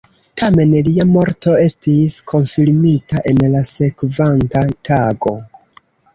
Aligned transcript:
Tamen, 0.41 0.71
lia 0.85 1.03
morto 1.09 1.53
estis 1.65 2.15
konfirmita 2.33 3.23
en 3.33 3.45
la 3.57 3.63
sekvanta 3.75 4.65
tago. 4.91 5.37